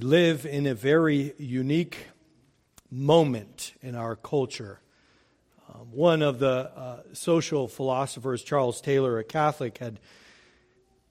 [0.00, 2.06] We live in a very unique
[2.90, 4.80] moment in our culture.
[5.68, 10.00] Um, one of the uh, social philosophers, Charles Taylor, a Catholic, had,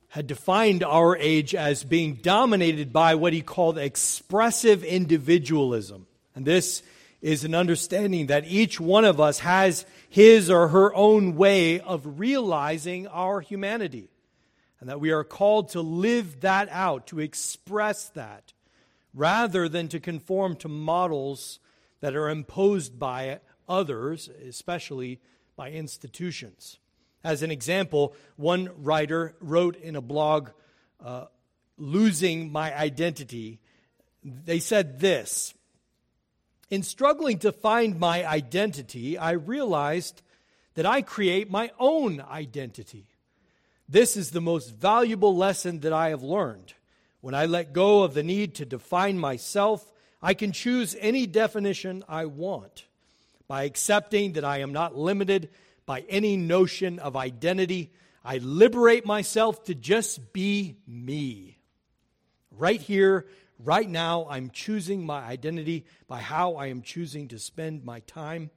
[0.08, 6.08] had defined our age as being dominated by what he called expressive individualism.
[6.34, 6.82] And this
[7.22, 12.20] is an understanding that each one of us has his or her own way of
[12.20, 14.10] realizing our humanity.
[14.80, 18.52] And that we are called to live that out, to express that
[19.14, 21.60] rather than to conform to models
[22.02, 25.20] that are imposed by others, especially
[25.56, 26.80] by institutions.
[27.24, 30.50] As an example, one writer wrote in a blog,
[31.04, 31.26] uh,
[31.78, 33.60] Losing My Identity,
[34.24, 35.54] they said this
[36.70, 40.22] In struggling to find my identity, I realized
[40.76, 43.08] that I create my own identity.
[43.88, 46.74] This is the most valuable lesson that I have learned.
[47.22, 49.92] When I let go of the need to define myself,
[50.22, 52.86] I can choose any definition I want.
[53.48, 55.50] By accepting that I am not limited
[55.86, 57.92] by any notion of identity,
[58.24, 61.58] I liberate myself to just be me.
[62.52, 63.26] Right here,
[63.58, 68.52] right now, I'm choosing my identity by how I am choosing to spend my time.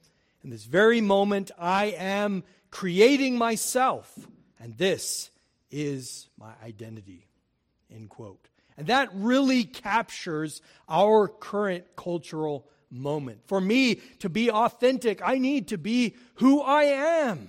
[0.45, 4.13] In this very moment, I am creating myself,
[4.61, 5.31] and this
[5.71, 7.29] is my identity.
[7.91, 8.49] End quote.
[8.77, 13.41] And that really captures our current cultural moment.
[13.47, 17.49] For me to be authentic, I need to be who I am.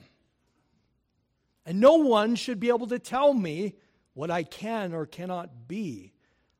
[1.66, 3.76] And no one should be able to tell me
[4.14, 6.14] what I can or cannot be.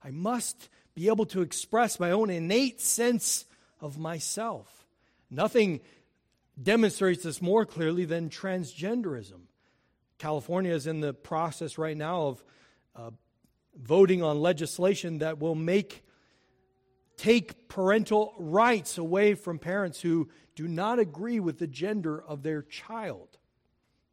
[0.04, 3.46] I must be able to express my own innate sense
[3.80, 4.86] of myself.
[5.30, 5.82] Nothing
[6.62, 9.42] demonstrates this more clearly than transgenderism.
[10.20, 12.44] California is in the process right now of
[12.96, 13.10] uh,
[13.76, 16.04] voting on legislation that will make
[17.18, 22.62] take parental rights away from parents who do not agree with the gender of their
[22.62, 23.38] child.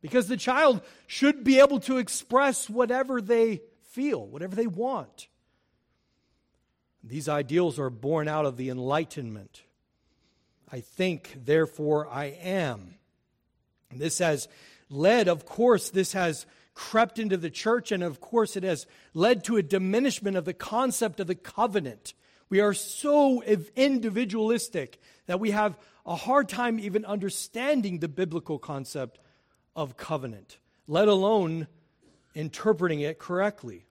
[0.00, 3.60] Because the child should be able to express whatever they
[3.90, 5.28] feel, whatever they want.
[7.02, 9.62] These ideals are born out of the Enlightenment.
[10.70, 12.94] I think, therefore I am.
[13.90, 14.48] And this has
[14.88, 19.44] led, of course, this has crept into the church, and of course, it has led
[19.44, 22.14] to a diminishment of the concept of the covenant.
[22.48, 29.18] We are so individualistic that we have a hard time even understanding the biblical concept
[29.76, 30.58] of covenant,
[30.88, 31.68] let alone
[32.34, 33.86] interpreting it correctly.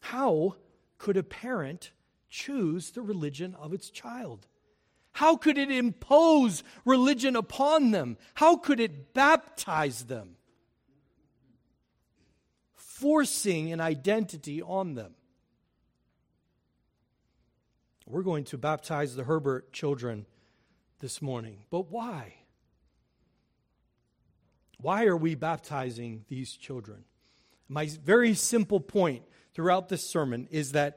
[0.00, 0.56] How
[0.98, 1.92] could a parent
[2.28, 4.46] choose the religion of its child?
[5.12, 8.16] How could it impose religion upon them?
[8.34, 10.36] How could it baptize them?
[13.02, 15.12] Forcing an identity on them.
[18.06, 20.24] We're going to baptize the Herbert children
[21.00, 21.64] this morning.
[21.68, 22.34] But why?
[24.78, 27.02] Why are we baptizing these children?
[27.68, 30.96] My very simple point throughout this sermon is that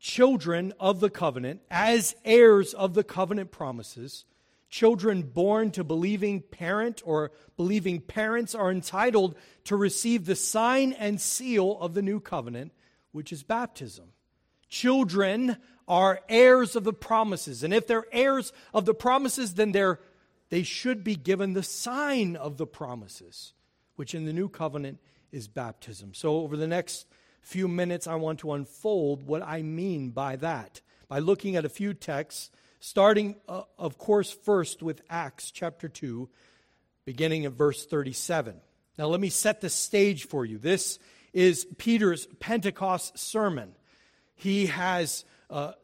[0.00, 4.24] children of the covenant, as heirs of the covenant promises,
[4.72, 11.20] Children born to believing parent or believing parents are entitled to receive the sign and
[11.20, 12.72] seal of the new covenant,
[13.10, 14.06] which is baptism.
[14.70, 20.00] Children are heirs of the promises, and if they're heirs of the promises, then they're,
[20.48, 23.52] they should be given the sign of the promises,
[23.96, 25.00] which in the new covenant
[25.30, 26.14] is baptism.
[26.14, 27.06] So, over the next
[27.42, 31.68] few minutes, I want to unfold what I mean by that by looking at a
[31.68, 32.50] few texts
[32.82, 36.28] starting, uh, of course, first with Acts chapter 2,
[37.04, 38.56] beginning of verse 37.
[38.98, 40.58] Now, let me set the stage for you.
[40.58, 40.98] This
[41.32, 43.76] is Peter's Pentecost sermon.
[44.34, 45.74] He has, uh,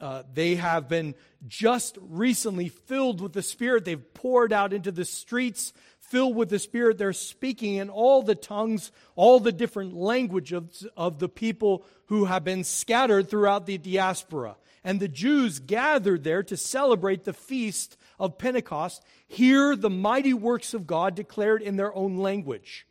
[0.00, 1.16] uh, they have been
[1.48, 3.84] just recently filled with the Spirit.
[3.84, 6.98] They've poured out into the streets, filled with the Spirit.
[6.98, 12.44] They're speaking in all the tongues, all the different languages of the people who have
[12.44, 14.54] been scattered throughout the diaspora
[14.84, 20.74] and the Jews gathered there to celebrate the feast of Pentecost hear the mighty works
[20.74, 22.86] of God declared in their own language.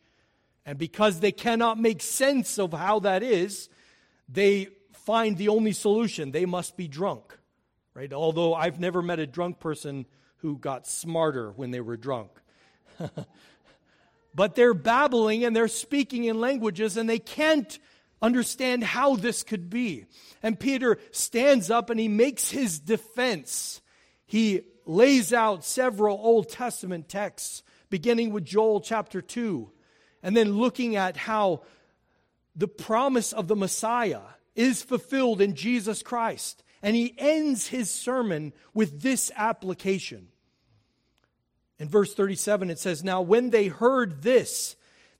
[0.65, 3.69] And because they cannot make sense of how that is,
[4.27, 7.37] they find the only solution they must be drunk.
[7.93, 8.11] Right?
[8.11, 10.07] Although I've never met a drunk person
[10.37, 12.31] who got smarter when they were drunk.
[14.35, 17.77] but they're babbling and they're speaking in languages and they can't
[18.23, 20.05] understand how this could be.
[20.41, 23.81] And Peter stands up and he makes his defense.
[24.25, 29.69] He lays out several Old Testament texts, beginning with Joel chapter 2,
[30.23, 31.63] and then looking at how
[32.55, 34.21] the promise of the Messiah
[34.55, 36.63] is fulfilled in Jesus Christ.
[36.81, 40.29] And he ends his sermon with this application.
[41.79, 44.75] In verse 37, it says, Now when they heard this,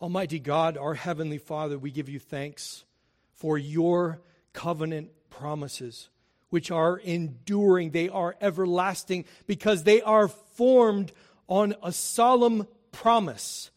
[0.00, 2.84] Almighty God, our Heavenly Father, we give you thanks
[3.34, 4.22] for your
[4.54, 6.08] covenant promises,
[6.48, 7.90] which are enduring.
[7.90, 11.12] They are everlasting because they are formed
[11.48, 13.70] on a solemn promise.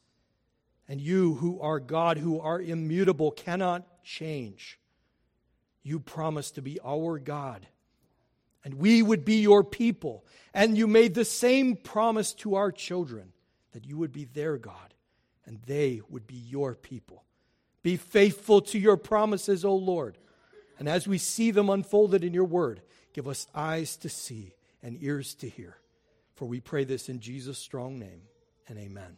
[0.87, 4.79] And you, who are God, who are immutable, cannot change.
[5.81, 7.67] You promise to be our God,
[8.63, 10.23] and we would be your people.
[10.53, 13.33] And you made the same promise to our children
[13.73, 14.92] that you would be their God,
[15.45, 17.23] and they would be your people.
[17.81, 20.17] Be faithful to your promises, O Lord.
[20.79, 22.81] And as we see them unfolded in your word,
[23.13, 25.77] give us eyes to see and ears to hear.
[26.35, 28.21] For we pray this in Jesus' strong name,
[28.67, 29.17] and amen.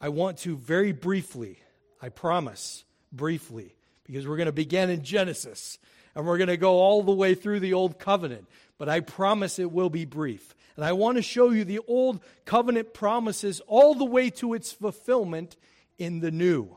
[0.00, 1.58] I want to very briefly,
[2.00, 3.74] I promise, briefly,
[4.04, 5.78] because we're going to begin in Genesis
[6.14, 8.46] and we're going to go all the way through the Old Covenant,
[8.78, 10.54] but I promise it will be brief.
[10.76, 14.72] And I want to show you the Old Covenant promises all the way to its
[14.72, 15.56] fulfillment
[15.98, 16.76] in the New.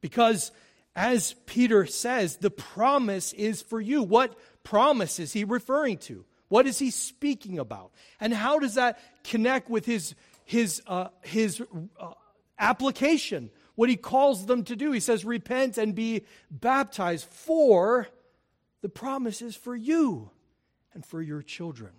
[0.00, 0.52] Because
[0.94, 4.02] as Peter says, the promise is for you.
[4.02, 6.24] What promise is he referring to?
[6.48, 7.92] What is he speaking about?
[8.20, 10.14] And how does that connect with his,
[10.44, 11.62] his, uh, his
[11.98, 12.12] uh,
[12.58, 13.50] application?
[13.76, 14.90] What he calls them to do.
[14.90, 18.08] He says, Repent and be baptized, for
[18.82, 20.30] the promise is for you
[20.94, 21.92] and for your children.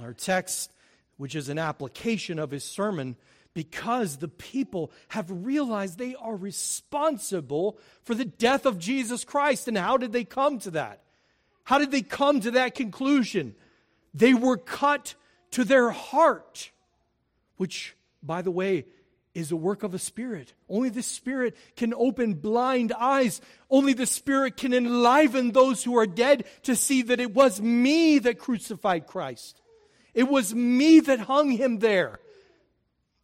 [0.00, 0.72] Our text,
[1.16, 3.16] which is an application of his sermon,
[3.54, 9.66] because the people have realized they are responsible for the death of Jesus Christ.
[9.66, 11.02] And how did they come to that?
[11.64, 13.54] How did they come to that conclusion?
[14.12, 15.14] They were cut
[15.52, 16.70] to their heart,
[17.56, 18.84] which, by the way,
[19.36, 20.54] is a work of the Spirit.
[20.66, 23.42] Only the Spirit can open blind eyes.
[23.70, 28.18] Only the Spirit can enliven those who are dead to see that it was me
[28.20, 29.60] that crucified Christ.
[30.14, 32.18] It was me that hung him there.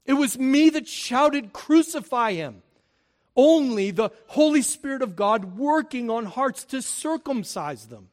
[0.05, 2.63] It was me that shouted, Crucify him.
[3.35, 8.11] Only the Holy Spirit of God working on hearts to circumcise them,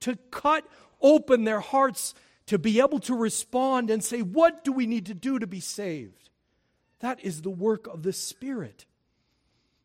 [0.00, 0.66] to cut
[1.00, 2.14] open their hearts,
[2.46, 5.60] to be able to respond and say, What do we need to do to be
[5.60, 6.21] saved?
[7.02, 8.86] That is the work of the Spirit.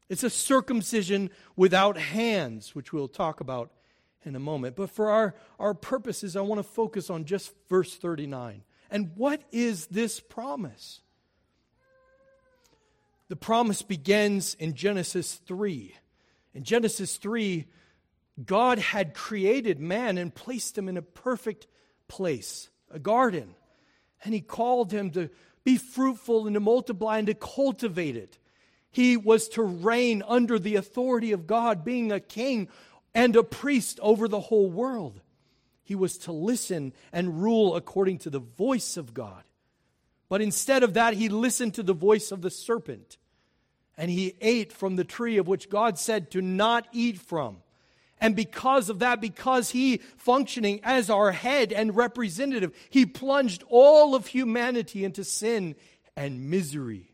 [0.08, 3.72] It's a circumcision without hands, which we'll talk about
[4.24, 4.76] in a moment.
[4.76, 8.62] But for our, our purposes, I want to focus on just verse 39.
[8.92, 11.02] And what is this promise?
[13.30, 15.96] The promise begins in Genesis 3.
[16.54, 17.66] In Genesis 3,
[18.46, 21.66] God had created man and placed him in a perfect
[22.08, 23.56] place, a garden.
[24.24, 25.32] And he called him to
[25.68, 28.38] be fruitful and to multiply and to cultivate it.
[28.90, 32.70] He was to reign under the authority of God, being a king
[33.14, 35.20] and a priest over the whole world.
[35.84, 39.44] He was to listen and rule according to the voice of God.
[40.30, 43.18] But instead of that, he listened to the voice of the serpent.
[43.98, 47.58] And he ate from the tree of which God said to not eat from.
[48.20, 54.16] And because of that, because he functioning as our head and representative, he plunged all
[54.16, 55.76] of humanity into sin
[56.16, 57.12] and misery.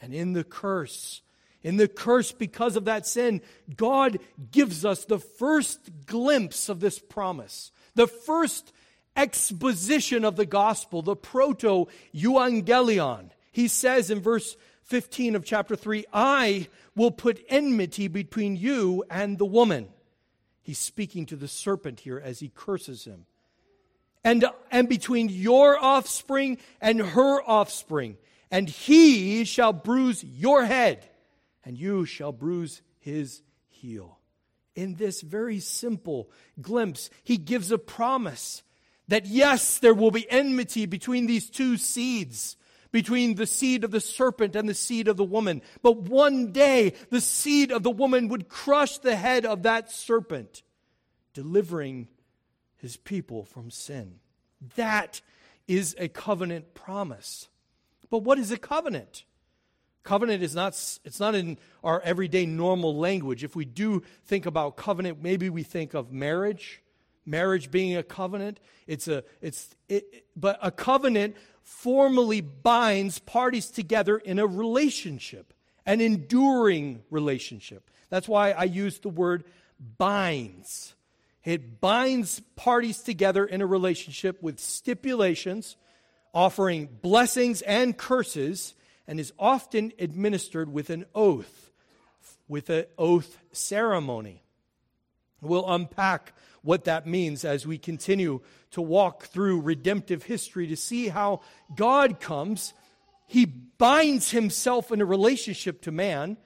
[0.00, 1.22] And in the curse,
[1.62, 3.40] in the curse because of that sin,
[3.76, 4.18] God
[4.50, 8.72] gives us the first glimpse of this promise, the first
[9.16, 13.30] exposition of the gospel, the proto euangelion.
[13.50, 14.56] He says in verse
[14.88, 19.88] 15 of chapter 3 I will put enmity between you and the woman.
[20.62, 23.26] He's speaking to the serpent here as he curses him.
[24.24, 28.16] And, and between your offspring and her offspring,
[28.50, 31.08] and he shall bruise your head,
[31.64, 34.18] and you shall bruise his heel.
[34.74, 36.30] In this very simple
[36.60, 38.62] glimpse, he gives a promise
[39.06, 42.56] that yes, there will be enmity between these two seeds
[42.90, 45.62] between the seed of the serpent and the seed of the woman.
[45.82, 50.62] But one day, the seed of the woman would crush the head of that serpent,
[51.34, 52.08] delivering
[52.76, 54.20] his people from sin.
[54.76, 55.20] That
[55.66, 57.48] is a covenant promise.
[58.10, 59.24] But what is a covenant?
[60.02, 60.72] Covenant is not,
[61.04, 63.44] it's not in our everyday normal language.
[63.44, 66.82] If we do think about covenant, maybe we think of marriage,
[67.26, 68.58] marriage being a covenant.
[68.86, 71.36] It's a, it's, it, but a covenant
[71.68, 75.52] formally binds parties together in a relationship,
[75.84, 77.90] an enduring relationship.
[78.08, 79.44] That's why I use the word
[79.98, 80.94] binds.
[81.44, 85.76] It binds parties together in a relationship with stipulations,
[86.32, 88.74] offering blessings and curses,
[89.06, 91.70] and is often administered with an oath,
[92.48, 94.42] with an oath ceremony.
[95.40, 98.40] We'll unpack what that means as we continue
[98.72, 101.40] to walk through redemptive history to see how
[101.74, 102.74] God comes.
[103.26, 106.36] He binds himself in a relationship to man,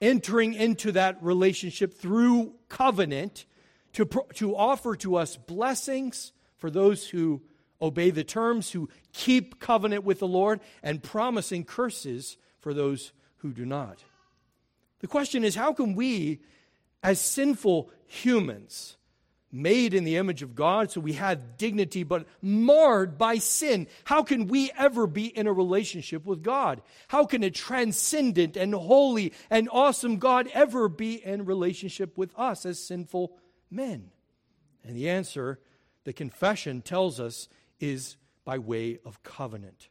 [0.00, 3.46] entering into that relationship through covenant
[3.92, 7.42] to, to offer to us blessings for those who
[7.80, 13.52] obey the terms, who keep covenant with the Lord, and promising curses for those who
[13.52, 14.02] do not.
[15.00, 16.40] The question is how can we,
[17.02, 18.96] as sinful humans,
[19.52, 23.86] made in the image of God, so we have dignity, but marred by sin.
[24.04, 26.82] How can we ever be in a relationship with God?
[27.08, 32.66] How can a transcendent and holy and awesome God ever be in relationship with us
[32.66, 33.32] as sinful
[33.70, 34.10] men?
[34.84, 35.58] And the answer,
[36.04, 37.48] the confession tells us,
[37.80, 39.88] is by way of covenant.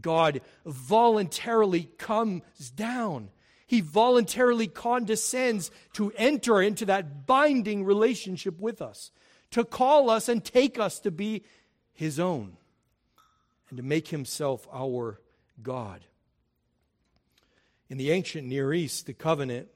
[0.00, 3.30] God voluntarily comes down.
[3.72, 9.10] He voluntarily condescends to enter into that binding relationship with us,
[9.50, 11.42] to call us and take us to be
[11.94, 12.58] His own,
[13.70, 15.22] and to make Himself our
[15.62, 16.04] God.
[17.88, 19.68] In the ancient Near East, the covenant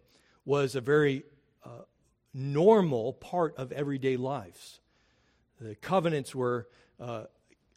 [0.45, 1.25] was a very
[1.65, 1.87] uh,
[2.35, 4.79] normal part of everyday lives.
[5.59, 6.69] The covenants were
[7.01, 7.25] uh,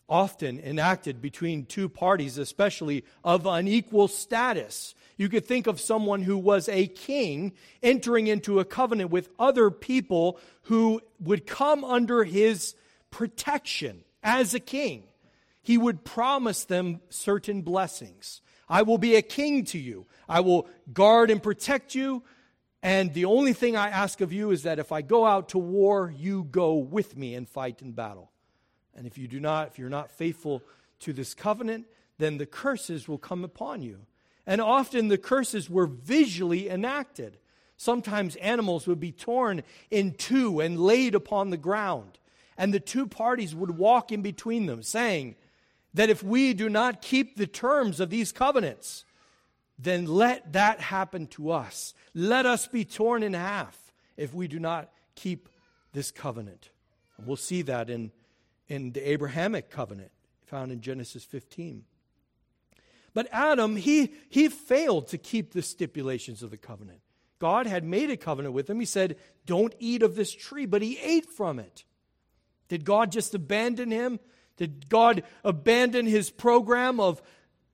[0.10, 4.96] often enacted between two parties, especially of unequal status.
[5.18, 9.70] You could think of someone who was a king entering into a covenant with other
[9.70, 12.75] people who would come under his
[13.12, 15.04] protection as a king.
[15.62, 18.42] He would promise them certain blessings.
[18.68, 20.06] I will be a king to you.
[20.28, 22.24] I will guard and protect you.
[22.82, 25.58] And the only thing I ask of you is that if I go out to
[25.58, 28.32] war, you go with me and fight in battle.
[28.96, 30.62] And if you do not, if you're not faithful
[31.01, 31.86] to this covenant,
[32.17, 34.00] then the curses will come upon you.
[34.46, 37.38] And often the curses were visually enacted.
[37.77, 42.19] Sometimes animals would be torn in two and laid upon the ground.
[42.58, 45.36] And the two parties would walk in between them, saying
[45.93, 49.05] that if we do not keep the terms of these covenants,
[49.77, 51.93] then let that happen to us.
[52.13, 55.48] Let us be torn in half if we do not keep
[55.93, 56.69] this covenant.
[57.17, 58.12] And we'll see that in,
[58.70, 60.12] in the Abrahamic covenant
[60.46, 61.84] found in Genesis 15.
[63.14, 67.02] But Adam, he, he failed to keep the stipulations of the covenant.
[67.40, 68.80] God had made a covenant with him.
[68.80, 71.84] He said, Don't eat of this tree, but he ate from it.
[72.68, 74.20] Did God just abandon him?
[74.58, 77.22] Did God abandon his program of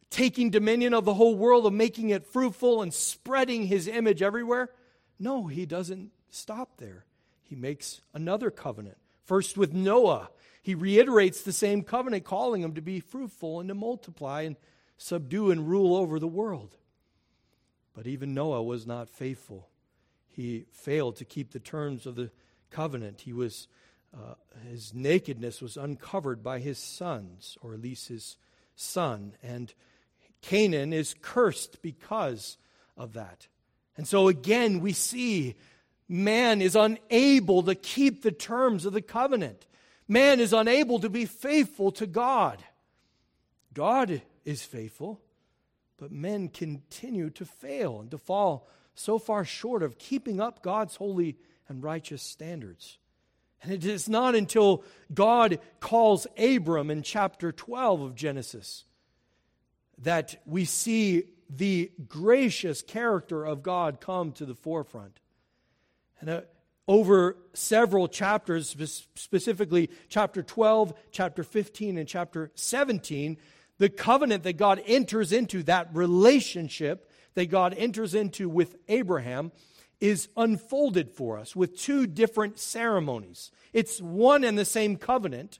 [0.09, 4.69] taking dominion of the whole world, of making it fruitful and spreading his image everywhere?
[5.19, 7.05] No, he doesn't stop there.
[7.43, 8.97] He makes another covenant.
[9.23, 10.29] First with Noah.
[10.65, 14.55] He reiterates the same covenant, calling him to be fruitful and to multiply and
[14.97, 16.75] subdue and rule over the world.
[17.93, 19.69] But even Noah was not faithful.
[20.27, 22.31] He failed to keep the terms of the
[22.71, 23.21] covenant.
[23.21, 23.67] He was,
[24.11, 24.33] uh,
[24.67, 28.35] his nakedness was uncovered by his sons, or at least his
[28.75, 29.35] son.
[29.43, 29.71] And
[30.41, 32.57] Canaan is cursed because
[32.97, 33.49] of that.
[33.97, 35.57] And so again, we see
[36.09, 39.67] man is unable to keep the terms of the covenant.
[40.07, 42.63] Man is unable to be faithful to God.
[43.73, 45.21] God is faithful,
[45.97, 50.95] but men continue to fail and to fall so far short of keeping up God's
[50.95, 52.97] holy and righteous standards.
[53.61, 54.83] And it is not until
[55.13, 58.85] God calls Abram in chapter 12 of Genesis
[59.99, 65.19] that we see the gracious character of God come to the forefront.
[66.19, 66.41] And uh,
[66.87, 68.75] over several chapters,
[69.15, 73.37] specifically chapter 12, chapter 15, and chapter 17,
[73.77, 79.51] the covenant that God enters into, that relationship that God enters into with Abraham,
[79.99, 83.51] is unfolded for us with two different ceremonies.
[83.73, 85.59] It's one and the same covenant,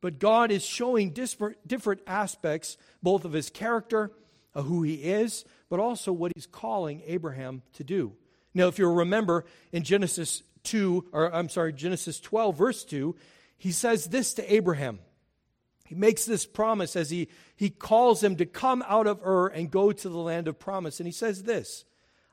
[0.00, 4.10] but God is showing different aspects, both of his character,
[4.54, 8.12] of who he is, but also what he's calling Abraham to do.
[8.54, 13.14] Now, if you'll remember in Genesis 2, or I'm sorry, Genesis 12, verse 2,
[13.56, 15.00] he says this to Abraham.
[15.86, 19.70] He makes this promise as he, he calls him to come out of Ur and
[19.70, 21.00] go to the land of promise.
[21.00, 21.84] And he says this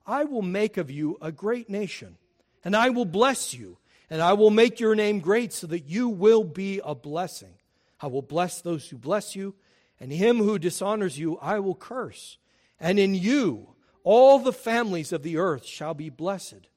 [0.05, 2.17] I will make of you a great nation,
[2.63, 3.77] and I will bless you,
[4.09, 7.53] and I will make your name great so that you will be a blessing.
[8.01, 9.55] I will bless those who bless you,
[9.99, 12.37] and him who dishonors you I will curse.
[12.79, 16.69] And in you all the families of the earth shall be blessed.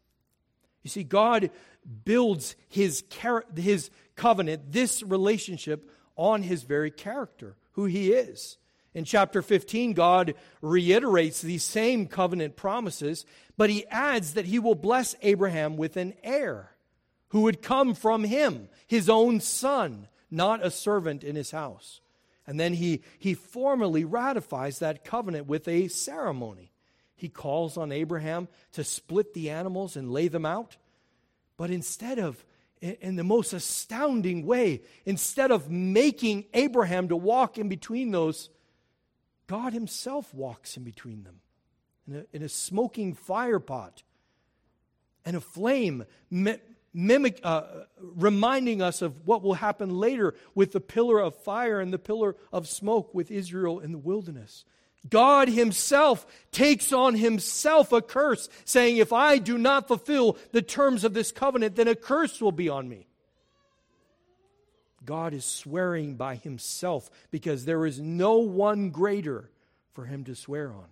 [0.82, 1.50] You see, God
[2.04, 3.04] builds his,
[3.56, 8.58] his covenant, this relationship, on his very character, who he is.
[8.94, 13.24] In chapter 15, God reiterates these same covenant promises,
[13.56, 16.72] but he adds that he will bless Abraham with an heir
[17.28, 22.02] who would come from him, his own son, not a servant in his house.
[22.46, 26.71] And then he, he formally ratifies that covenant with a ceremony.
[27.22, 30.76] He calls on Abraham to split the animals and lay them out.
[31.56, 32.44] But instead of,
[32.80, 38.50] in the most astounding way, instead of making Abraham to walk in between those,
[39.46, 41.42] God Himself walks in between them
[42.08, 44.02] in a, in a smoking fire pot
[45.24, 47.62] and a flame mimic, uh,
[48.00, 52.34] reminding us of what will happen later with the pillar of fire and the pillar
[52.52, 54.64] of smoke with Israel in the wilderness.
[55.08, 61.04] God Himself takes on Himself a curse, saying, If I do not fulfill the terms
[61.04, 63.06] of this covenant, then a curse will be on me.
[65.04, 69.50] God is swearing by Himself because there is no one greater
[69.92, 70.86] for Him to swear on.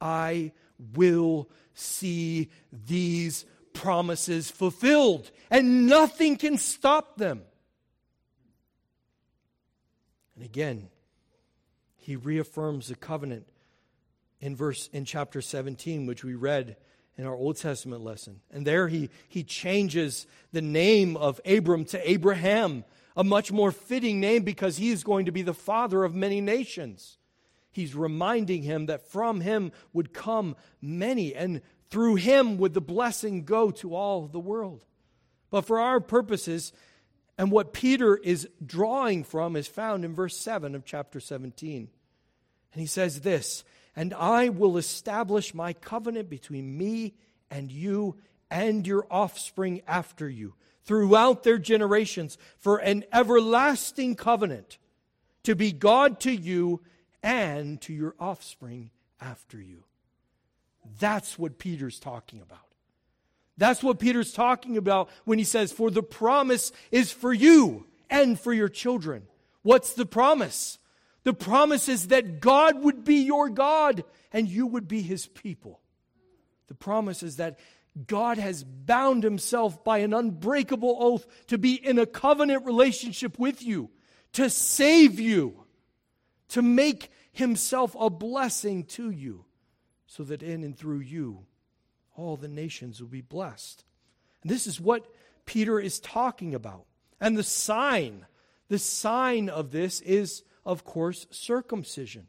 [0.00, 0.52] I
[0.94, 7.42] will see these promises fulfilled, and nothing can stop them.
[10.36, 10.88] And again,
[12.04, 13.46] he reaffirms the covenant
[14.38, 16.76] in verse in chapter 17 which we read
[17.16, 18.40] in our Old Testament lesson.
[18.52, 22.84] And there he he changes the name of Abram to Abraham,
[23.16, 26.42] a much more fitting name because he is going to be the father of many
[26.42, 27.16] nations.
[27.72, 33.44] He's reminding him that from him would come many and through him would the blessing
[33.44, 34.84] go to all the world.
[35.50, 36.72] But for our purposes,
[37.36, 41.88] and what Peter is drawing from is found in verse 7 of chapter 17.
[42.72, 43.64] And he says this
[43.96, 47.14] And I will establish my covenant between me
[47.50, 48.16] and you
[48.50, 54.78] and your offspring after you throughout their generations for an everlasting covenant
[55.42, 56.82] to be God to you
[57.22, 59.84] and to your offspring after you.
[61.00, 62.73] That's what Peter's talking about.
[63.56, 68.38] That's what Peter's talking about when he says, For the promise is for you and
[68.38, 69.24] for your children.
[69.62, 70.78] What's the promise?
[71.22, 75.80] The promise is that God would be your God and you would be his people.
[76.66, 77.58] The promise is that
[78.06, 83.62] God has bound himself by an unbreakable oath to be in a covenant relationship with
[83.62, 83.90] you,
[84.32, 85.64] to save you,
[86.48, 89.44] to make himself a blessing to you,
[90.06, 91.46] so that in and through you,
[92.14, 93.84] all the nations will be blessed.
[94.42, 95.06] And this is what
[95.46, 96.84] Peter is talking about.
[97.20, 98.26] And the sign,
[98.68, 102.26] the sign of this is, of course, circumcision.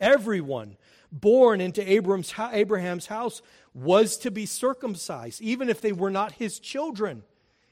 [0.00, 0.76] Everyone
[1.12, 3.42] born into Abraham's, Abraham's house
[3.74, 7.22] was to be circumcised, even if they were not his children.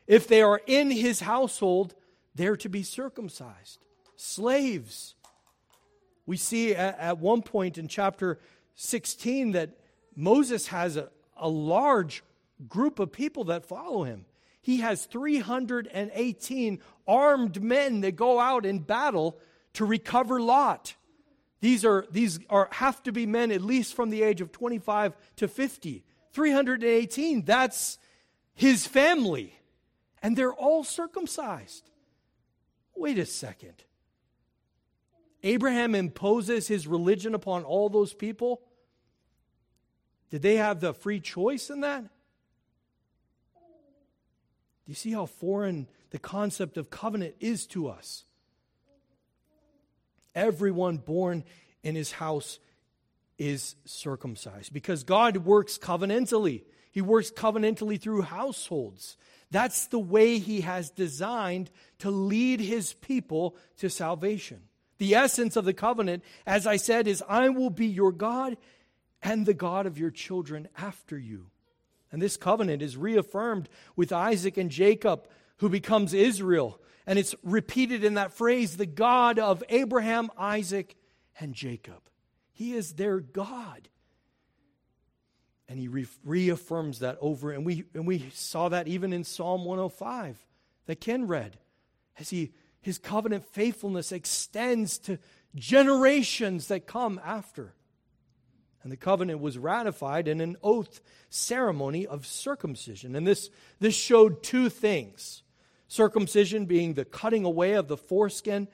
[0.07, 1.95] If they are in his household,
[2.35, 3.79] they're to be circumcised.
[4.17, 5.15] Slaves.
[6.27, 8.39] We see at, at one point in chapter
[8.77, 9.71] 16 that
[10.19, 12.25] Moses has a, a large
[12.69, 14.25] group of people that follow him.
[14.61, 19.39] He has 318 armed men that go out in battle
[19.75, 20.97] to recover Lot.
[21.61, 25.17] These are these are have to be men at least from the age of 25
[25.37, 26.05] to 50.
[26.33, 27.99] 318, that's
[28.55, 29.55] his family.
[30.21, 31.89] And they're all circumcised.
[32.97, 33.85] Wait a second.
[35.45, 38.63] Abraham imposes his religion upon all those people?
[40.31, 42.03] Did they have the free choice in that?
[42.03, 42.09] Do
[44.87, 48.25] you see how foreign the concept of covenant is to us?
[50.35, 51.45] Everyone born
[51.83, 52.59] in his house
[53.39, 56.63] is circumcised because God works covenantally.
[56.91, 59.17] He works covenantally through households.
[59.51, 64.63] That's the way he has designed to lead his people to salvation.
[64.99, 68.57] The essence of the covenant, as I said, is I will be your God
[69.23, 71.51] and the God of your children after you.
[72.11, 75.29] And this covenant is reaffirmed with Isaac and Jacob,
[75.59, 76.81] who becomes Israel.
[77.07, 80.97] And it's repeated in that phrase the God of Abraham, Isaac,
[81.41, 82.01] and Jacob.
[82.53, 83.89] He is their God.
[85.69, 87.53] And he re- reaffirms that over.
[87.53, 90.39] And we, and we saw that even in Psalm 105
[90.87, 91.59] that Ken read
[92.19, 95.19] as he His covenant faithfulness extends to
[95.55, 97.75] generations that come after.
[98.89, 103.15] And the covenant was ratified in an oath ceremony of circumcision.
[103.15, 105.43] And this, this showed two things
[105.89, 108.67] circumcision being the cutting away of the foreskin.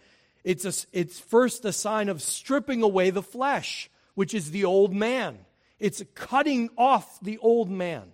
[0.45, 4.95] It's, a, it's first a sign of stripping away the flesh, which is the old
[4.95, 5.37] man.
[5.81, 8.13] It's cutting off the old man.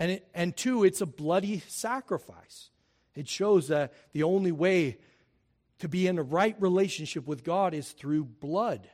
[0.00, 2.70] And, it, and two, it's a bloody sacrifice.
[3.14, 4.98] It shows that the only way
[5.78, 8.88] to be in a right relationship with God is through blood.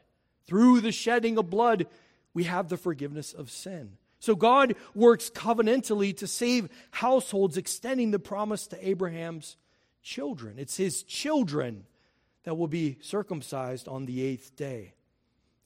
[0.47, 1.87] Through the shedding of blood,
[2.35, 3.97] we have the forgiveness of sin.
[4.19, 9.57] So God works covenantally to save households, extending the promise to Abraham's
[10.03, 10.59] children.
[10.59, 11.87] It's his children
[12.45, 14.95] that will be circumcised on the eighth day.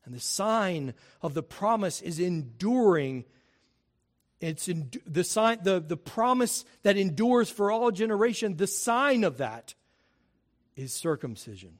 [0.04, 3.24] And the sign of the promise is enduring.
[4.40, 8.56] It's in, the sign, the, the promise that endures for all generation.
[8.56, 9.74] The sign of that
[10.76, 11.78] is circumcision.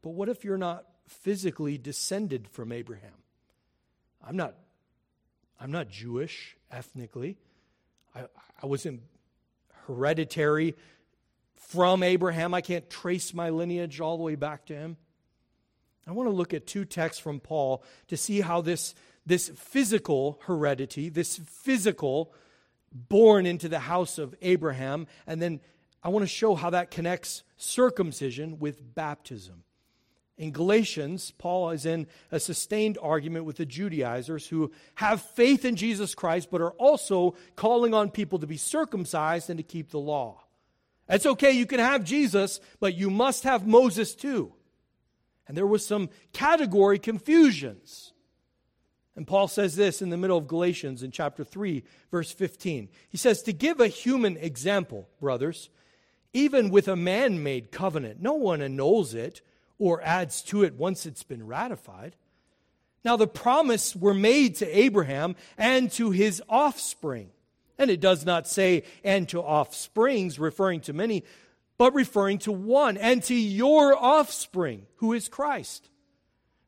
[0.00, 3.12] But what if you're not physically descended from Abraham?
[4.26, 4.54] I'm not,
[5.60, 7.36] I'm not Jewish ethnically.
[8.14, 8.26] I,
[8.62, 9.02] I wasn't
[9.86, 10.76] hereditary
[11.56, 12.54] from Abraham.
[12.54, 14.96] I can't trace my lineage all the way back to him.
[16.06, 20.38] I want to look at two texts from Paul to see how this, this physical
[20.44, 22.34] heredity, this physical
[22.92, 25.60] born into the house of Abraham, and then
[26.02, 29.63] I want to show how that connects circumcision with baptism.
[30.36, 35.76] In Galatians, Paul is in a sustained argument with the Judaizers who have faith in
[35.76, 40.00] Jesus Christ but are also calling on people to be circumcised and to keep the
[40.00, 40.42] law.
[41.08, 44.52] It's okay, you can have Jesus, but you must have Moses too.
[45.46, 48.12] And there was some category confusions.
[49.14, 52.88] And Paul says this in the middle of Galatians in chapter 3, verse 15.
[53.08, 55.70] He says, To give a human example, brothers,
[56.32, 59.40] even with a man made covenant, no one annuls it
[59.84, 62.16] or adds to it once it's been ratified.
[63.04, 67.28] Now, the promise were made to Abraham and to his offspring.
[67.76, 71.22] And it does not say, and to offsprings, referring to many,
[71.76, 75.90] but referring to one, and to your offspring, who is Christ.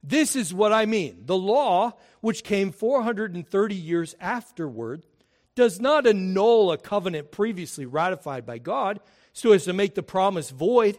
[0.02, 1.22] This is what I mean.
[1.24, 5.06] The law, which came 430 years afterward,
[5.54, 9.00] does not annul a covenant previously ratified by God
[9.32, 10.98] so as to make the promise void.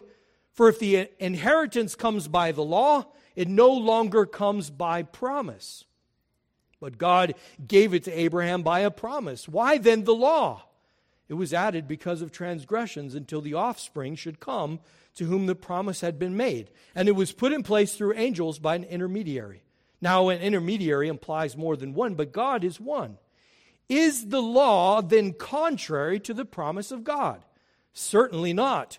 [0.58, 5.84] For if the inheritance comes by the law, it no longer comes by promise.
[6.80, 9.48] But God gave it to Abraham by a promise.
[9.48, 10.64] Why then the law?
[11.28, 14.80] It was added because of transgressions until the offspring should come
[15.14, 16.70] to whom the promise had been made.
[16.92, 19.62] And it was put in place through angels by an intermediary.
[20.00, 23.18] Now, an intermediary implies more than one, but God is one.
[23.88, 27.44] Is the law then contrary to the promise of God?
[27.92, 28.98] Certainly not.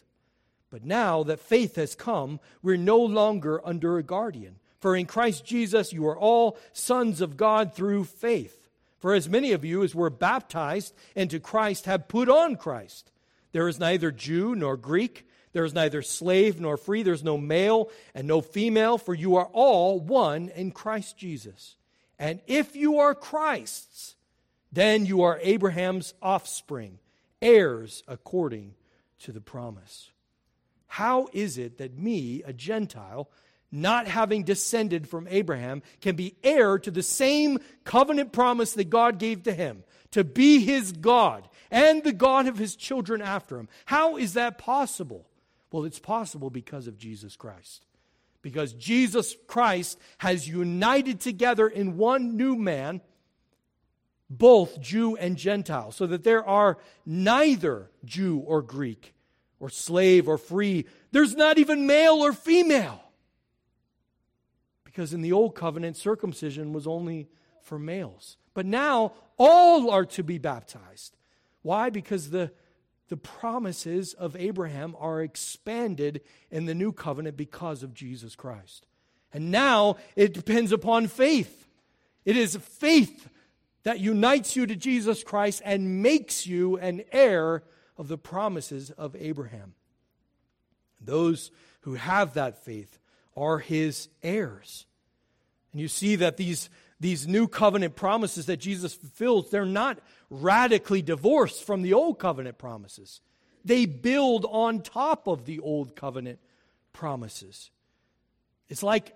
[0.71, 4.55] But now that faith has come, we're no longer under a guardian.
[4.79, 8.69] For in Christ Jesus you are all sons of God through faith.
[8.99, 13.11] For as many of you as were baptized into Christ have put on Christ.
[13.51, 17.89] There is neither Jew nor Greek, there is neither slave nor free, there's no male
[18.15, 21.75] and no female, for you are all one in Christ Jesus.
[22.17, 24.15] And if you are Christ's,
[24.71, 26.99] then you are Abraham's offspring,
[27.41, 28.75] heirs according
[29.19, 30.11] to the promise.
[30.91, 33.29] How is it that me, a Gentile,
[33.71, 39.17] not having descended from Abraham, can be heir to the same covenant promise that God
[39.17, 43.69] gave to him to be his God and the God of his children after him?
[43.85, 45.29] How is that possible?
[45.71, 47.85] Well, it's possible because of Jesus Christ.
[48.41, 52.99] Because Jesus Christ has united together in one new man
[54.29, 59.13] both Jew and Gentile, so that there are neither Jew or Greek,
[59.61, 60.85] or slave or free.
[61.11, 63.01] There's not even male or female.
[64.83, 67.29] Because in the old covenant, circumcision was only
[67.61, 68.37] for males.
[68.53, 71.15] But now all are to be baptized.
[71.61, 71.91] Why?
[71.91, 72.51] Because the,
[73.07, 78.87] the promises of Abraham are expanded in the new covenant because of Jesus Christ.
[79.31, 81.67] And now it depends upon faith.
[82.25, 83.29] It is faith
[83.83, 87.63] that unites you to Jesus Christ and makes you an heir
[88.01, 89.75] of the promises of Abraham.
[90.99, 92.97] Those who have that faith
[93.37, 94.87] are his heirs.
[95.71, 99.99] And you see that these, these new covenant promises that Jesus fulfills, they're not
[100.31, 103.21] radically divorced from the old covenant promises.
[103.63, 106.39] They build on top of the old covenant
[106.93, 107.69] promises.
[108.67, 109.15] It's like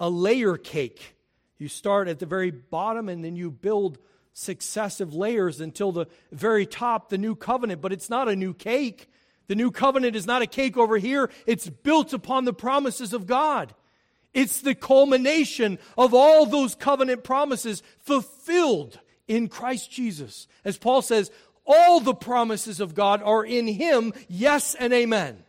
[0.00, 1.14] a layer cake.
[1.58, 3.98] You start at the very bottom and then you build
[4.32, 7.80] successive layers until the very top, the new covenant.
[7.80, 9.10] But it's not a new cake.
[9.48, 13.26] The new covenant is not a cake over here, it's built upon the promises of
[13.26, 13.74] God.
[14.32, 20.46] It's the culmination of all those covenant promises fulfilled in Christ Jesus.
[20.64, 21.32] As Paul says,
[21.66, 25.42] all the promises of God are in Him, yes and amen.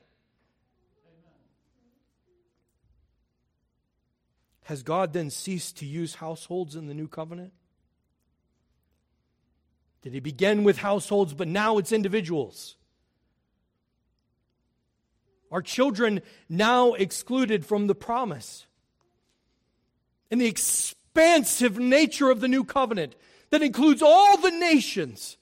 [4.64, 7.54] Has God then ceased to use households in the new covenant?
[10.02, 12.76] Did He begin with households, but now it's individuals?
[15.52, 18.66] Are children now excluded from the promise?
[20.32, 23.16] And the expansive nature of the new covenant
[23.50, 25.38] that includes all the nations,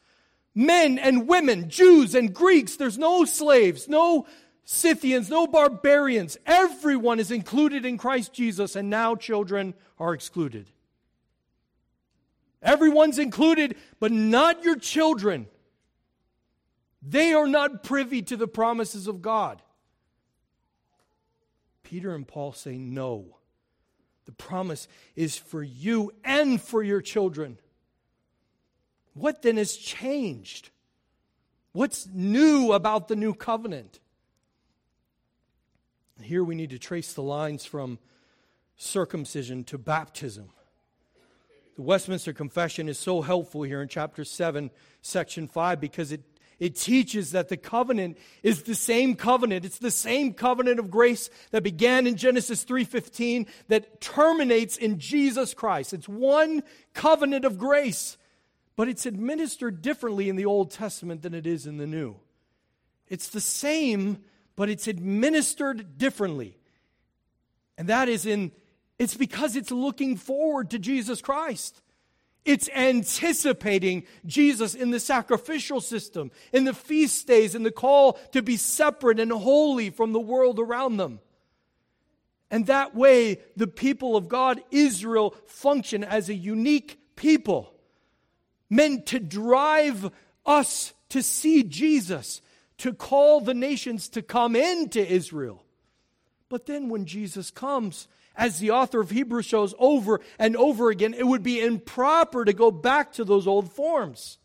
[0.55, 2.75] men and women, Jews and Greeks.
[2.75, 4.25] There's no slaves, no
[4.65, 6.37] Scythians, no barbarians.
[6.45, 10.69] Everyone is included in Christ Jesus, and now children are excluded.
[12.61, 15.47] Everyone's included, but not your children.
[17.01, 19.61] They are not privy to the promises of God.
[21.83, 23.37] Peter and Paul say, No.
[24.25, 27.57] The promise is for you and for your children.
[29.13, 30.69] What then has changed?
[31.71, 33.99] What's new about the new covenant?
[36.21, 37.97] Here we need to trace the lines from
[38.75, 40.51] circumcision to baptism.
[41.79, 44.69] The Westminster Confession is so helpful here in chapter 7,
[45.01, 46.21] section 5, because it
[46.59, 49.63] it teaches that the covenant is the same covenant.
[49.63, 55.53] It's the same covenant of grace that began in Genesis 3:15 that terminates in Jesus
[55.53, 55.93] Christ.
[55.93, 56.63] It's one
[56.93, 58.17] covenant of grace,
[58.75, 62.17] but it's administered differently in the Old Testament than it is in the New.
[63.07, 64.25] It's the same,
[64.57, 66.57] but it's administered differently.
[67.77, 68.51] And that is in
[68.99, 71.81] it's because it's looking forward to Jesus Christ.
[72.45, 78.41] It's anticipating Jesus in the sacrificial system, in the feast days, in the call to
[78.41, 81.19] be separate and holy from the world around them.
[82.51, 87.73] And that way, the people of God, Israel, function as a unique people,
[88.69, 90.09] meant to drive
[90.45, 92.41] us to see Jesus,
[92.79, 95.63] to call the nations to come into Israel.
[96.49, 98.07] But then when Jesus comes,
[98.39, 102.53] as the author of Hebrews shows over and over again, it would be improper to
[102.53, 104.37] go back to those old forms.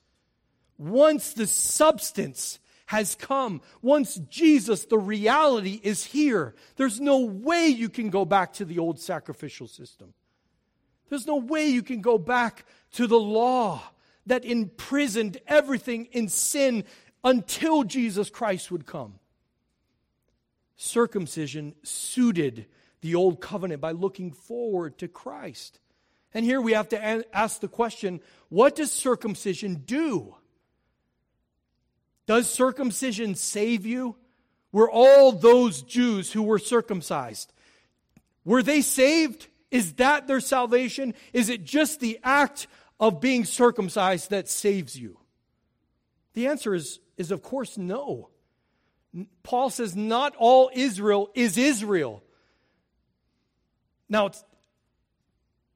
[0.77, 7.89] Once the substance has come, once Jesus, the reality, is here, there's no way you
[7.89, 10.13] can go back to the old sacrificial system.
[11.09, 13.81] There's no way you can go back to the law
[14.27, 16.83] that imprisoned everything in sin
[17.23, 19.21] until Jesus Christ would come.
[20.75, 22.67] Circumcision suited
[23.05, 25.79] the old covenant by looking forward to Christ.
[26.33, 30.35] And here we have to ask the question what does circumcision do?
[32.25, 34.17] Does circumcision save you?
[34.73, 37.53] Were all those Jews who were circumcised,
[38.43, 39.49] were they saved?
[39.71, 41.13] Is that their salvation?
[41.35, 45.19] Is it just the act of being circumcised that saves you?
[46.33, 48.31] The answer is, is of course no.
[49.43, 52.23] Paul says not all Israel is Israel.
[54.09, 54.31] Now,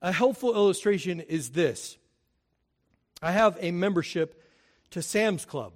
[0.01, 1.97] a helpful illustration is this
[3.23, 4.43] I have a membership
[4.91, 5.73] to Sam's Club.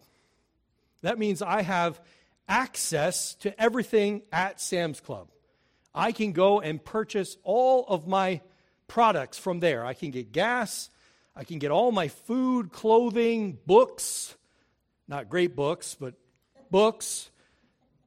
[1.02, 2.00] That means I have
[2.48, 5.28] access to everything at Sam's Club.
[5.94, 8.40] I can go and purchase all of my
[8.86, 9.84] products from there.
[9.84, 10.90] I can get gas,
[11.34, 14.34] I can get all my food, clothing, books,
[15.08, 16.14] not great books, but
[16.70, 17.30] books,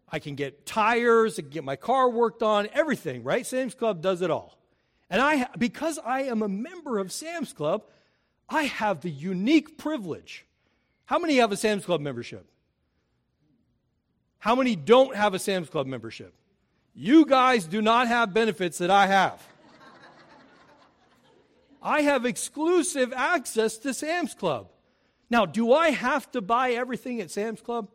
[0.09, 3.45] I can get tires, I can get my car worked on, everything, right?
[3.45, 4.57] Sam's Club does it all.
[5.09, 7.83] And I, because I am a member of Sam's Club,
[8.49, 10.45] I have the unique privilege.
[11.05, 12.45] How many have a Sam's Club membership?
[14.39, 16.33] How many don't have a Sam's Club membership?
[16.93, 19.41] You guys do not have benefits that I have.
[21.81, 24.69] I have exclusive access to Sam's Club.
[25.29, 27.89] Now, do I have to buy everything at Sam's Club?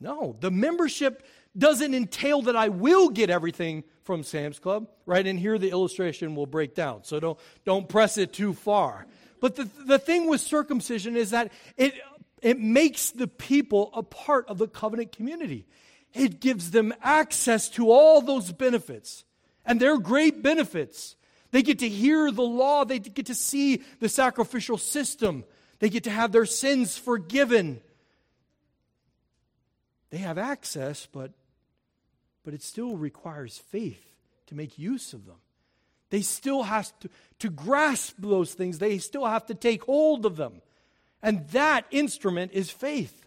[0.00, 5.26] No, the membership doesn't entail that I will get everything from Sam's Club, right?
[5.26, 7.04] And here the illustration will break down.
[7.04, 9.06] So don't, don't press it too far.
[9.40, 11.94] But the, the thing with circumcision is that it,
[12.42, 15.66] it makes the people a part of the covenant community.
[16.14, 19.24] it gives them access to all those benefits.
[19.64, 21.16] And they're great benefits.
[21.50, 25.44] They get to hear the law, they get to see the sacrificial system,
[25.78, 27.80] they get to have their sins forgiven.
[30.16, 31.32] They have access, but,
[32.42, 34.14] but it still requires faith
[34.46, 35.36] to make use of them.
[36.08, 40.36] They still have to, to grasp those things, they still have to take hold of
[40.36, 40.62] them.
[41.22, 43.26] And that instrument is faith.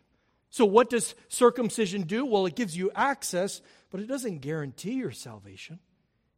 [0.49, 2.25] So, what does circumcision do?
[2.25, 5.77] Well, it gives you access, but it doesn't guarantee your salvation.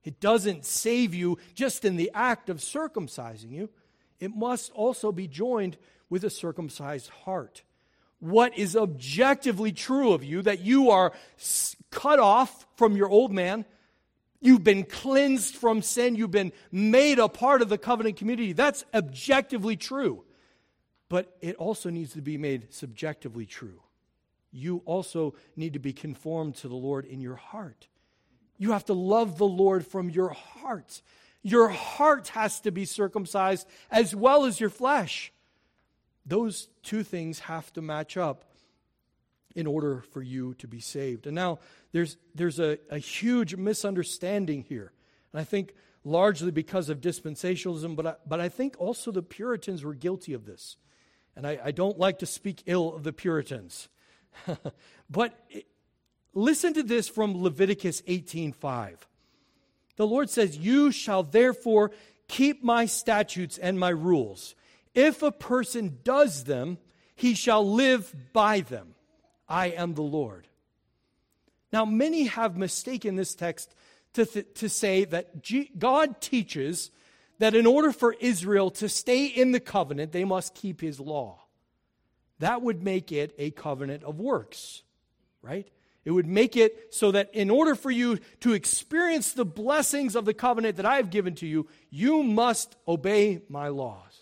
[0.03, 3.69] It doesn't save you just in the act of circumcising you.
[4.19, 5.77] It must also be joined
[6.09, 7.63] with a circumcised heart.
[8.21, 11.11] What is objectively true of you that you are
[11.89, 13.65] cut off from your old man,
[14.39, 18.53] you've been cleansed from sin, you've been made a part of the covenant community.
[18.53, 20.23] That's objectively true.
[21.09, 23.81] But it also needs to be made subjectively true
[24.51, 27.87] you also need to be conformed to the Lord in your heart.
[28.57, 31.01] You have to love the Lord from your heart.
[31.41, 35.31] Your heart has to be circumcised as well as your flesh.
[36.25, 38.45] Those two things have to match up
[39.55, 41.27] in order for you to be saved.
[41.27, 41.59] And now
[41.91, 44.93] there's, there's a, a huge misunderstanding here.
[45.33, 49.83] And I think largely because of dispensationalism, but I, but I think also the Puritans
[49.83, 50.77] were guilty of this.
[51.35, 53.89] And I, I don't like to speak ill of the Puritans.
[55.09, 55.37] but
[56.33, 58.97] listen to this from Leviticus 18:5.
[59.97, 61.91] The Lord says, "You shall therefore
[62.27, 64.55] keep my statutes and my rules.
[64.93, 66.77] If a person does them,
[67.15, 68.95] he shall live by them.
[69.47, 70.47] I am the Lord."
[71.71, 73.73] Now, many have mistaken this text
[74.13, 76.91] to, th- to say that G- God teaches
[77.39, 81.41] that in order for Israel to stay in the covenant, they must keep his law
[82.41, 84.81] that would make it a covenant of works,
[85.43, 85.67] right?
[86.03, 90.25] It would make it so that in order for you to experience the blessings of
[90.25, 94.20] the covenant that I have given to you, you must obey my laws.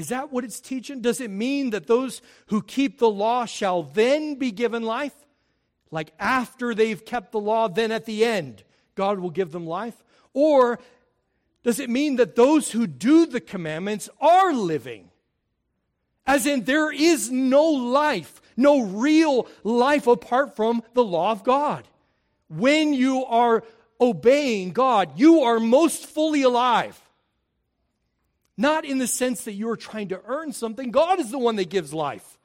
[0.00, 1.02] Is that what it's teaching?
[1.02, 5.12] Does it mean that those who keep the law shall then be given life?
[5.90, 10.02] Like after they've kept the law, then at the end, God will give them life?
[10.32, 10.78] Or
[11.62, 15.10] does it mean that those who do the commandments are living?
[16.26, 21.86] As in, there is no life, no real life apart from the law of God.
[22.48, 23.64] When you are
[24.00, 26.98] obeying God, you are most fully alive.
[28.60, 30.90] Not in the sense that you are trying to earn something.
[30.90, 32.38] God is the one that gives life.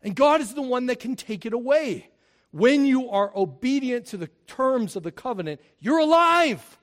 [0.00, 2.08] And God is the one that can take it away.
[2.52, 6.78] When you are obedient to the terms of the covenant, you're alive.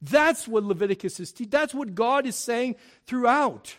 [0.00, 1.50] That's what Leviticus is teaching.
[1.50, 3.76] That's what God is saying throughout.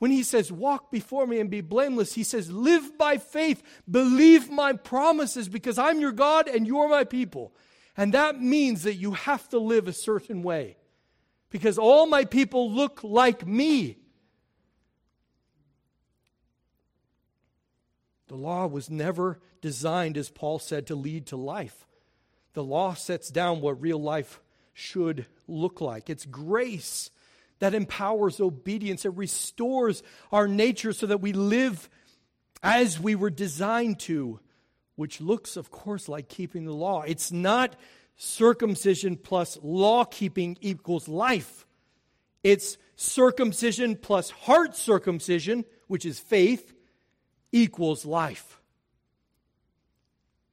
[0.00, 4.50] When he says, Walk before me and be blameless, he says, Live by faith, believe
[4.50, 7.54] my promises, because I'm your God and you're my people.
[7.96, 10.76] And that means that you have to live a certain way,
[11.54, 13.96] because all my people look like me.
[18.26, 21.86] The law was never designed, as Paul said, to lead to life.
[22.54, 24.40] The law sets down what real life
[24.72, 26.10] should look like.
[26.10, 27.08] It's grace
[27.60, 29.04] that empowers obedience.
[29.04, 31.88] It restores our nature so that we live
[32.64, 34.40] as we were designed to,
[34.96, 37.02] which looks, of course, like keeping the law.
[37.02, 37.76] It's not
[38.16, 41.66] circumcision plus law keeping equals life.
[42.42, 46.74] It's circumcision plus heart circumcision, which is faith,
[47.52, 48.60] equals life.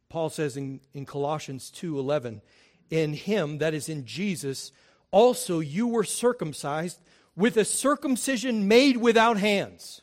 [0.10, 2.42] Paul says in, in Colossians 2:11,
[2.90, 4.72] in him that is in Jesus
[5.12, 7.00] also you were circumcised
[7.36, 10.02] with a circumcision made without hands.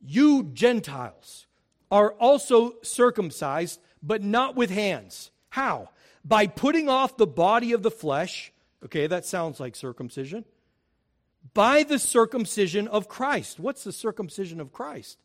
[0.00, 1.46] You Gentiles
[1.90, 5.30] are also circumcised, but not with hands.
[5.50, 5.88] How?
[6.28, 8.52] By putting off the body of the flesh.
[8.84, 10.44] Okay, that sounds like circumcision.
[11.54, 13.58] By the circumcision of Christ.
[13.58, 15.18] What's the circumcision of Christ?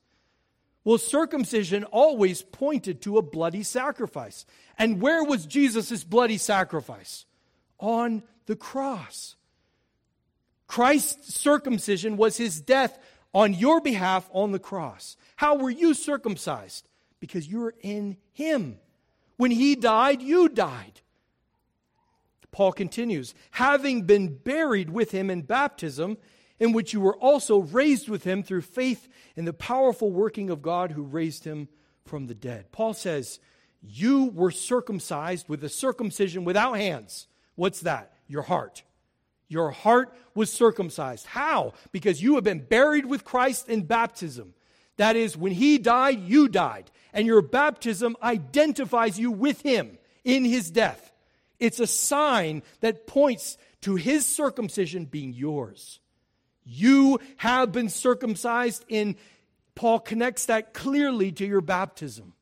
[0.86, 4.46] Well, circumcision always pointed to a bloody sacrifice.
[4.78, 7.26] And where was Jesus' bloody sacrifice?
[7.80, 9.36] On the cross.
[10.67, 12.98] Christ's circumcision was his death
[13.34, 15.17] on your behalf on the cross.
[15.36, 16.88] How were you circumcised?
[17.19, 18.80] Because you were in him.
[19.38, 21.02] When he died, you died.
[22.54, 26.17] Paul continues, having been buried with him in baptism,
[26.60, 30.62] in which you were also raised with him through faith in the powerful working of
[30.62, 31.67] God who raised him
[32.06, 32.71] from the dead.
[32.71, 33.41] Paul says,
[33.81, 37.27] You were circumcised with a circumcision without hands.
[37.56, 38.13] What's that?
[38.27, 38.83] your heart.
[39.47, 41.27] Your heart was circumcised.
[41.27, 41.73] How?
[41.91, 44.54] Because you have been buried with Christ in baptism.
[44.97, 46.91] That is, when he died, you died.
[47.13, 51.12] And your baptism identifies you with him in his death.
[51.60, 55.99] It's a sign that points to his circumcision being yours.
[56.63, 59.17] You have been circumcised in,
[59.75, 62.33] Paul connects that clearly to your baptism.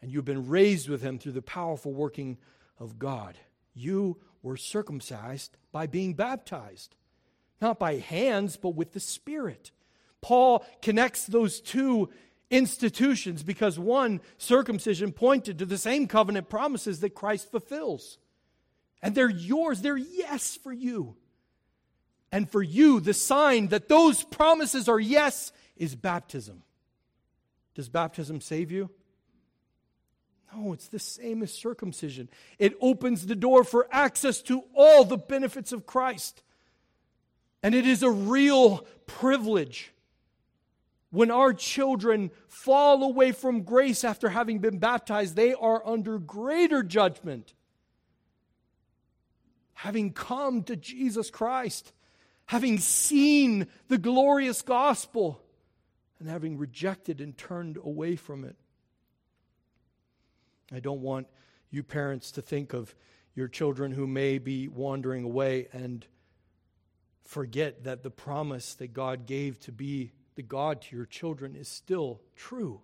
[0.00, 2.38] And you've been raised with him through the powerful working
[2.78, 3.36] of God.
[3.74, 6.94] You were circumcised by being baptized,
[7.60, 9.72] not by hands, but with the Spirit.
[10.20, 12.10] Paul connects those two
[12.50, 18.18] institutions because one, circumcision, pointed to the same covenant promises that Christ fulfills.
[19.02, 21.16] And they're yours, they're yes for you.
[22.32, 26.62] And for you, the sign that those promises are yes is baptism.
[27.74, 28.90] Does baptism save you?
[30.54, 32.28] No, it's the same as circumcision.
[32.58, 36.42] It opens the door for access to all the benefits of Christ.
[37.62, 39.92] And it is a real privilege
[41.10, 46.82] when our children fall away from grace after having been baptized, they are under greater
[46.82, 47.54] judgment.
[49.74, 51.92] Having come to Jesus Christ,
[52.46, 55.40] having seen the glorious gospel,
[56.18, 58.56] and having rejected and turned away from it.
[60.72, 61.28] I don't want
[61.70, 62.94] you parents to think of
[63.34, 66.04] your children who may be wandering away and
[67.24, 71.66] forget that the promise that God gave to be the God to your children is
[71.66, 72.80] still true.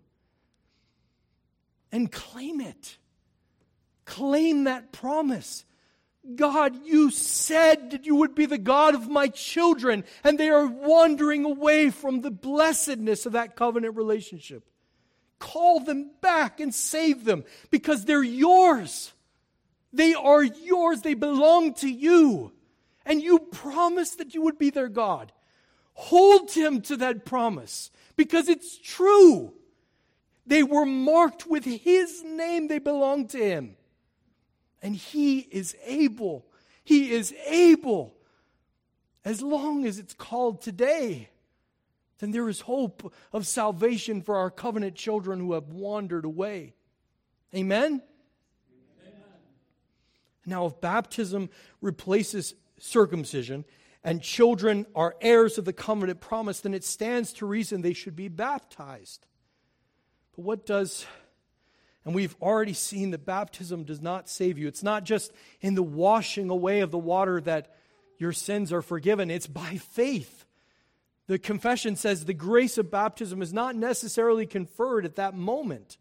[1.92, 2.98] And claim it.
[4.04, 5.64] Claim that promise.
[6.34, 10.66] God, you said that you would be the God of my children, and they are
[10.66, 14.68] wandering away from the blessedness of that covenant relationship.
[15.38, 19.12] Call them back and save them because they're yours.
[19.92, 21.02] They are yours.
[21.02, 22.50] They belong to you.
[23.06, 25.30] And you promised that you would be their God.
[25.94, 29.54] Hold him to that promise because it's true.
[30.46, 33.76] They were marked with his name, they belong to him.
[34.82, 36.46] And he is able.
[36.84, 38.14] He is able.
[39.24, 41.30] As long as it's called today
[42.24, 46.74] then there is hope of salvation for our covenant children who have wandered away.
[47.54, 47.84] Amen?
[47.84, 48.02] Amen?
[50.46, 53.66] Now, if baptism replaces circumcision
[54.04, 58.14] and children are heirs of the covenant promise, then it stands to reason they should
[58.14, 59.26] be baptized.
[60.36, 61.06] But what does,
[62.04, 64.68] and we've already seen that baptism does not save you.
[64.68, 65.32] It's not just
[65.62, 67.74] in the washing away of the water that
[68.18, 70.44] your sins are forgiven, it's by faith.
[71.26, 75.96] The confession says the grace of baptism is not necessarily conferred at that moment.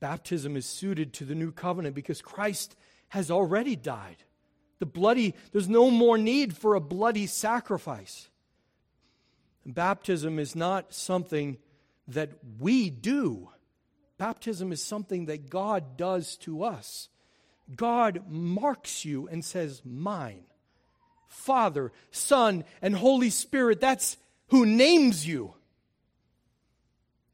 [0.00, 2.74] Baptism is suited to the new covenant because Christ
[3.10, 4.24] has already died.
[4.80, 8.28] The bloody, there's no more need for a bloody sacrifice.
[9.64, 11.58] Baptism is not something
[12.08, 13.50] that we do.
[14.18, 17.08] Baptism is something that God does to us.
[17.74, 20.44] God marks you and says, Mine.
[21.28, 23.80] Father, Son, and Holy Spirit.
[23.80, 24.16] That's
[24.48, 25.54] who names you.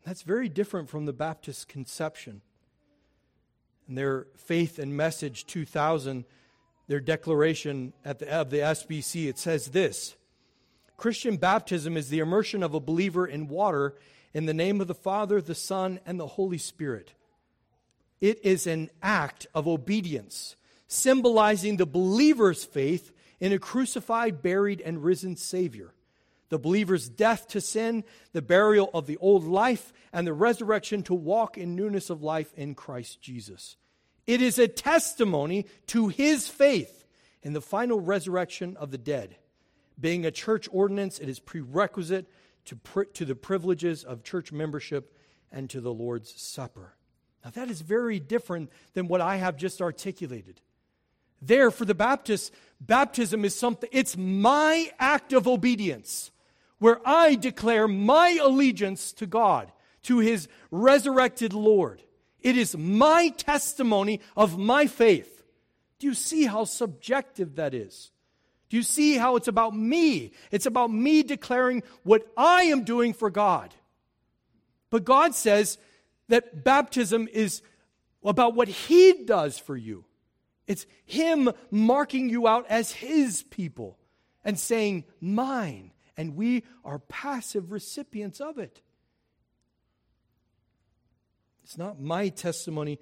[0.04, 2.42] That's very different from the Baptist conception.
[3.88, 6.24] And their Faith and Message 2000,
[6.88, 10.16] their declaration at the, of the SBC, it says this
[10.96, 13.94] Christian baptism is the immersion of a believer in water
[14.32, 17.12] in the name of the Father, the Son, and the Holy Spirit.
[18.20, 20.56] It is an act of obedience,
[20.88, 25.92] symbolizing the believer's faith in a crucified, buried, and risen Savior.
[26.48, 31.14] The believer's death to sin, the burial of the old life, and the resurrection to
[31.14, 33.76] walk in newness of life in Christ Jesus.
[34.26, 37.04] It is a testimony to his faith
[37.42, 39.36] in the final resurrection of the dead.
[39.98, 42.28] Being a church ordinance, it is prerequisite
[42.66, 42.78] to,
[43.14, 45.16] to the privileges of church membership
[45.52, 46.96] and to the Lord's Supper.
[47.44, 50.60] Now, that is very different than what I have just articulated.
[51.40, 52.50] There, for the Baptists,
[52.80, 56.32] baptism is something, it's my act of obedience
[56.78, 59.72] where I declare my allegiance to God,
[60.02, 62.02] to his resurrected Lord.
[62.40, 65.42] It is my testimony of my faith.
[65.98, 68.10] Do you see how subjective that is?
[68.68, 70.32] Do you see how it's about me?
[70.50, 73.74] It's about me declaring what I am doing for God.
[74.90, 75.78] But God says
[76.28, 77.62] that baptism is
[78.24, 80.04] about what He does for you.
[80.66, 83.98] It's Him marking you out as His people
[84.44, 85.92] and saying, Mine.
[86.16, 88.80] And we are passive recipients of it.
[91.66, 93.00] It's not my testimony.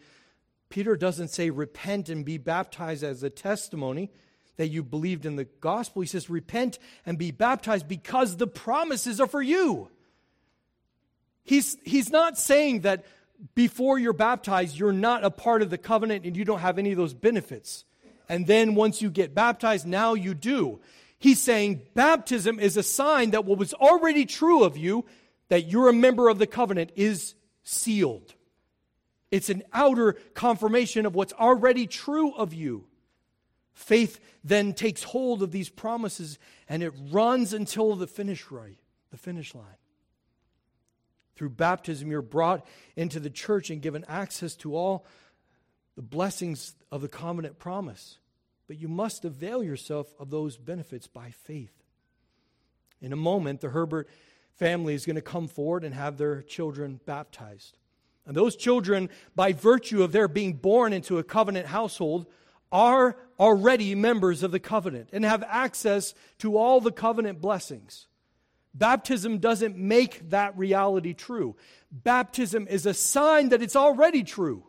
[0.71, 4.11] Peter doesn't say repent and be baptized as a testimony.
[4.57, 6.01] that you believed in the gospel.
[6.01, 9.91] He says, Repent and be baptized because the promises are for you.
[11.43, 13.05] He's, he's not saying that
[13.55, 16.93] before you're baptized, you're not a part of the covenant and you don't have any
[16.93, 17.85] of those benefits.
[18.31, 20.81] And then once you get baptized, now you do.
[21.19, 25.05] He's saying baptism is a sign that what was already true of you,
[25.49, 28.34] that you're a member of the covenant, is sealed.
[29.31, 32.87] It's an outer confirmation of what's already true of you.
[33.73, 38.79] Faith then takes hold of these promises and it runs until the finish right,
[39.11, 39.65] the finish line.
[41.35, 42.65] Through baptism, you're brought
[42.95, 45.05] into the church and given access to all
[45.97, 48.19] the blessings of the covenant promise.
[48.69, 51.75] But you must avail yourself of those benefits by faith.
[53.01, 54.09] In a moment, the Herbert
[54.55, 57.77] family is going to come forward and have their children baptized.
[58.27, 62.27] And those children, by virtue of their being born into a covenant household,
[62.73, 68.07] are already members of the covenant and have access to all the covenant blessings.
[68.75, 71.55] Baptism doesn't make that reality true.
[71.93, 74.65] Baptism is a sign that it's already true.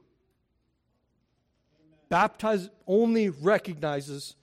[2.09, 4.35] Baptized only recognizes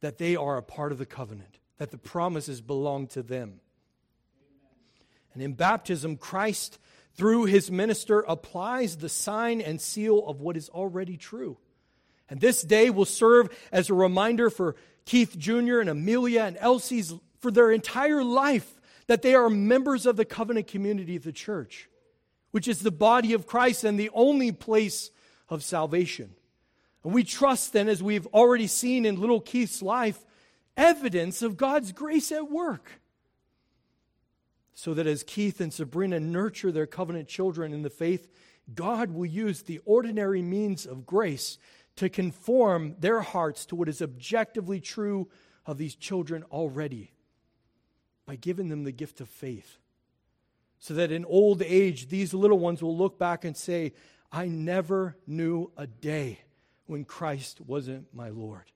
[0.00, 3.60] that they are a part of the covenant, that the promises belong to them.
[5.32, 6.80] And in baptism, Christ,
[7.14, 11.58] through his minister, applies the sign and seal of what is already true.
[12.28, 15.80] And this day will serve as a reminder for Keith Jr.
[15.80, 20.68] and Amelia and Elsie's for their entire life that they are members of the covenant
[20.68, 21.88] community of the church,
[22.52, 25.10] which is the body of Christ and the only place
[25.48, 26.34] of salvation.
[27.02, 30.24] And we trust then, as we've already seen in little Keith's life,
[30.76, 32.99] evidence of God's grace at work.
[34.80, 38.30] So that as Keith and Sabrina nurture their covenant children in the faith,
[38.74, 41.58] God will use the ordinary means of grace
[41.96, 45.28] to conform their hearts to what is objectively true
[45.66, 47.12] of these children already
[48.24, 49.76] by giving them the gift of faith.
[50.78, 53.92] So that in old age, these little ones will look back and say,
[54.32, 56.40] I never knew a day
[56.86, 58.72] when Christ wasn't my Lord.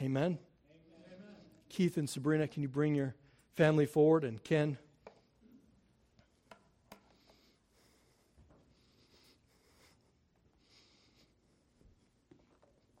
[0.00, 0.38] Amen?
[0.38, 0.38] Amen.
[1.68, 3.14] Keith and Sabrina, can you bring your
[3.54, 4.24] family forward?
[4.24, 4.78] And Ken,